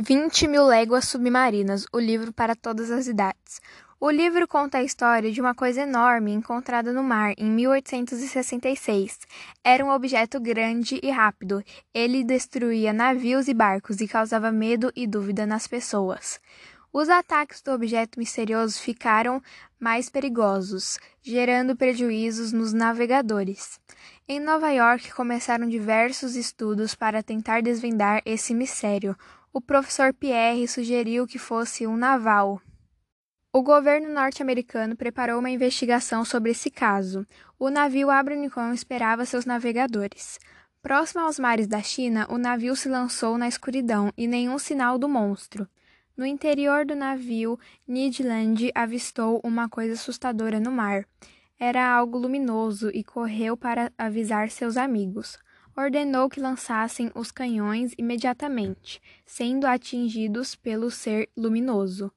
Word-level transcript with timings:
20 0.00 0.46
mil 0.46 0.64
léguas 0.64 1.08
submarinas, 1.08 1.84
o 1.92 1.98
livro 1.98 2.32
para 2.32 2.54
todas 2.54 2.88
as 2.88 3.08
idades. 3.08 3.60
O 3.98 4.08
livro 4.08 4.46
conta 4.46 4.78
a 4.78 4.82
história 4.84 5.32
de 5.32 5.40
uma 5.40 5.56
coisa 5.56 5.80
enorme 5.80 6.30
encontrada 6.30 6.92
no 6.92 7.02
mar 7.02 7.34
em 7.36 7.50
1866. 7.50 9.18
Era 9.64 9.84
um 9.84 9.90
objeto 9.90 10.38
grande 10.38 11.00
e 11.02 11.10
rápido. 11.10 11.64
Ele 11.92 12.22
destruía 12.22 12.92
navios 12.92 13.48
e 13.48 13.54
barcos 13.54 14.00
e 14.00 14.06
causava 14.06 14.52
medo 14.52 14.92
e 14.94 15.04
dúvida 15.04 15.44
nas 15.44 15.66
pessoas. 15.66 16.38
Os 16.92 17.08
ataques 17.08 17.60
do 17.60 17.72
objeto 17.72 18.20
misterioso 18.20 18.80
ficaram 18.80 19.42
mais 19.80 20.08
perigosos, 20.08 20.96
gerando 21.20 21.74
prejuízos 21.74 22.52
nos 22.52 22.72
navegadores. 22.72 23.80
Em 24.28 24.38
Nova 24.38 24.70
York 24.70 25.12
começaram 25.12 25.68
diversos 25.68 26.36
estudos 26.36 26.94
para 26.94 27.22
tentar 27.22 27.62
desvendar 27.62 28.22
esse 28.24 28.54
mistério. 28.54 29.16
O 29.52 29.60
professor 29.60 30.12
Pierre 30.12 30.68
sugeriu 30.68 31.26
que 31.26 31.38
fosse 31.38 31.86
um 31.86 31.96
naval. 31.96 32.60
O 33.50 33.62
governo 33.62 34.12
norte-americano 34.12 34.94
preparou 34.94 35.38
uma 35.38 35.50
investigação 35.50 36.22
sobre 36.24 36.50
esse 36.50 36.70
caso. 36.70 37.26
O 37.58 37.70
navio 37.70 38.10
Abranicon 38.10 38.72
esperava 38.74 39.24
seus 39.24 39.46
navegadores. 39.46 40.38
Próximo 40.82 41.22
aos 41.22 41.38
mares 41.38 41.66
da 41.66 41.82
China, 41.82 42.26
o 42.30 42.36
navio 42.36 42.76
se 42.76 42.88
lançou 42.88 43.38
na 43.38 43.48
escuridão 43.48 44.12
e 44.16 44.28
nenhum 44.28 44.58
sinal 44.58 44.98
do 44.98 45.08
monstro. 45.08 45.66
No 46.14 46.26
interior 46.26 46.84
do 46.84 46.94
navio, 46.94 47.58
Nidland 47.86 48.70
avistou 48.74 49.40
uma 49.42 49.68
coisa 49.68 49.94
assustadora 49.94 50.60
no 50.60 50.70
mar. 50.70 51.06
Era 51.58 51.90
algo 51.90 52.18
luminoso 52.18 52.90
e 52.92 53.02
correu 53.02 53.56
para 53.56 53.90
avisar 53.96 54.50
seus 54.50 54.76
amigos. 54.76 55.38
Ordenou 55.78 56.28
que 56.28 56.40
lançassem 56.40 57.08
os 57.14 57.30
canhões 57.30 57.94
imediatamente, 57.96 59.00
sendo 59.24 59.64
atingidos 59.64 60.56
pelo 60.56 60.90
ser 60.90 61.28
luminoso. 61.36 62.10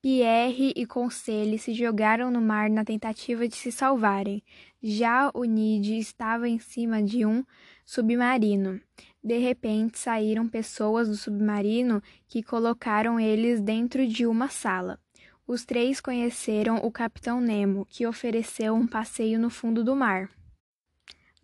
Pierre 0.00 0.72
e 0.76 0.86
Conseil 0.86 1.58
se 1.58 1.74
jogaram 1.74 2.30
no 2.30 2.40
mar 2.40 2.70
na 2.70 2.84
tentativa 2.84 3.48
de 3.48 3.56
se 3.56 3.72
salvarem. 3.72 4.44
Já 4.80 5.28
o 5.34 5.42
Nid 5.42 5.98
estava 5.98 6.48
em 6.48 6.60
cima 6.60 7.02
de 7.02 7.26
um 7.26 7.42
submarino. 7.84 8.80
De 9.24 9.38
repente 9.38 9.98
saíram 9.98 10.46
pessoas 10.46 11.08
do 11.08 11.16
submarino 11.16 12.00
que 12.28 12.44
colocaram 12.44 13.18
eles 13.18 13.60
dentro 13.60 14.06
de 14.06 14.24
uma 14.24 14.46
sala. 14.46 15.00
Os 15.48 15.64
três 15.64 16.00
conheceram 16.00 16.76
o 16.76 16.92
Capitão 16.92 17.40
Nemo, 17.40 17.88
que 17.90 18.06
ofereceu 18.06 18.72
um 18.72 18.86
passeio 18.86 19.36
no 19.36 19.50
fundo 19.50 19.82
do 19.82 19.96
mar. 19.96 20.30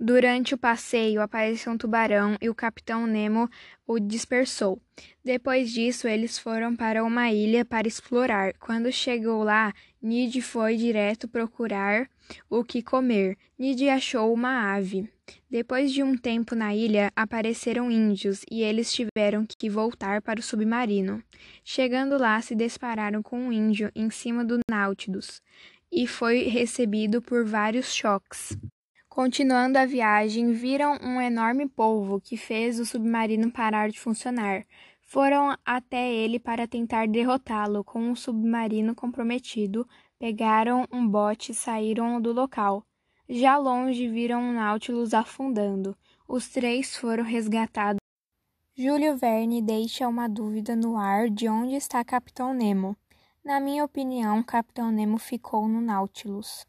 Durante 0.02 0.54
o 0.54 0.58
passeio, 0.58 1.20
apareceu 1.20 1.70
um 1.70 1.76
tubarão 1.76 2.34
e 2.40 2.48
o 2.48 2.54
capitão 2.54 3.06
Nemo 3.06 3.50
o 3.86 3.98
dispersou. 4.00 4.80
Depois 5.22 5.70
disso, 5.70 6.08
eles 6.08 6.38
foram 6.38 6.74
para 6.74 7.04
uma 7.04 7.30
ilha 7.30 7.66
para 7.66 7.86
explorar. 7.86 8.54
Quando 8.54 8.90
chegou 8.90 9.42
lá, 9.44 9.74
Nid 10.00 10.40
foi 10.40 10.78
direto 10.78 11.28
procurar 11.28 12.08
o 12.48 12.64
que 12.64 12.82
comer. 12.82 13.36
Nid 13.58 13.90
achou 13.90 14.32
uma 14.32 14.74
ave. 14.74 15.06
Depois 15.50 15.92
de 15.92 16.02
um 16.02 16.16
tempo 16.16 16.54
na 16.54 16.74
ilha, 16.74 17.12
apareceram 17.14 17.90
índios 17.90 18.42
e 18.50 18.62
eles 18.62 18.90
tiveram 18.90 19.44
que 19.46 19.68
voltar 19.68 20.22
para 20.22 20.40
o 20.40 20.42
submarino. 20.42 21.22
Chegando 21.62 22.16
lá, 22.16 22.40
se 22.40 22.54
despararam 22.54 23.22
com 23.22 23.38
um 23.38 23.52
índio 23.52 23.92
em 23.94 24.08
cima 24.08 24.46
do 24.46 24.60
Nautilus 24.70 25.42
e 25.92 26.06
foi 26.06 26.44
recebido 26.44 27.20
por 27.20 27.44
vários 27.44 27.92
choques. 27.94 28.56
Continuando 29.10 29.76
a 29.76 29.84
viagem, 29.84 30.52
viram 30.52 30.96
um 31.02 31.20
enorme 31.20 31.68
polvo 31.68 32.20
que 32.20 32.36
fez 32.36 32.78
o 32.78 32.86
submarino 32.86 33.50
parar 33.50 33.90
de 33.90 33.98
funcionar. 33.98 34.64
Foram 35.02 35.58
até 35.66 36.08
ele 36.14 36.38
para 36.38 36.68
tentar 36.68 37.08
derrotá-lo. 37.08 37.82
Com 37.82 38.12
o 38.12 38.16
submarino 38.16 38.94
comprometido, 38.94 39.84
pegaram 40.16 40.86
um 40.92 41.06
bote 41.06 41.50
e 41.50 41.54
saíram 41.56 42.20
do 42.20 42.32
local. 42.32 42.84
Já 43.28 43.58
longe 43.58 44.08
viram 44.08 44.40
um 44.40 44.52
Nautilus 44.52 45.12
afundando. 45.12 45.96
Os 46.28 46.48
três 46.48 46.96
foram 46.96 47.24
resgatados. 47.24 47.98
Júlio 48.76 49.16
Verne 49.16 49.60
deixa 49.60 50.06
uma 50.06 50.28
dúvida 50.28 50.76
no 50.76 50.96
ar 50.96 51.28
de 51.28 51.48
onde 51.48 51.74
está 51.74 52.04
Capitão 52.04 52.54
Nemo. 52.54 52.96
Na 53.44 53.58
minha 53.58 53.84
opinião, 53.84 54.40
Capitão 54.40 54.92
Nemo 54.92 55.18
ficou 55.18 55.66
no 55.66 55.80
Nautilus. 55.80 56.64